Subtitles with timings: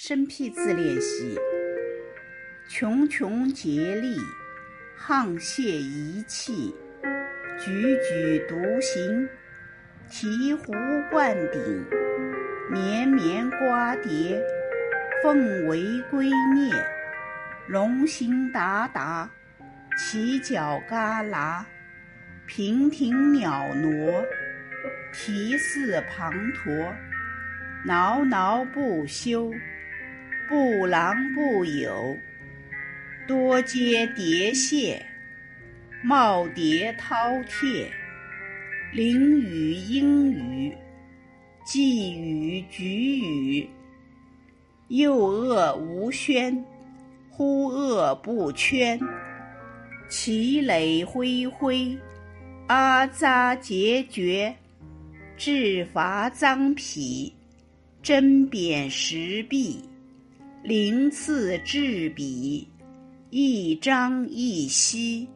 [0.00, 1.36] 生僻字练习：
[2.70, 4.16] 茕茕孑立，
[4.96, 6.72] 沆瀣一气，
[7.58, 9.28] 踽踽独行，
[10.08, 11.84] 醍醐灌顶，
[12.70, 14.40] 绵绵瓜瓞，
[15.20, 16.72] 凤尾龟镊，
[17.66, 19.28] 龙行达达，
[19.98, 21.64] 犄角旮旯，
[22.46, 24.24] 娉婷袅娜，
[25.12, 26.94] 啼似滂沱，
[27.84, 29.52] 挠挠不休。
[30.48, 32.16] 不郎不友，
[33.26, 35.04] 多阶叠谢，
[36.02, 37.86] 耄耋饕餮，
[38.94, 40.72] 凌雨应雨，
[41.66, 43.68] 寄雨举雨，
[44.88, 46.64] 诱恶无宣，
[47.28, 48.98] 忽恶不悛，
[50.08, 51.94] 奇垒恢恢，
[52.68, 54.50] 阿扎孑孓，
[55.36, 57.34] 至伐臧否，
[58.02, 59.78] 针砭时弊。
[60.62, 62.68] 鳞次栉比，
[63.30, 65.26] 一张一翕。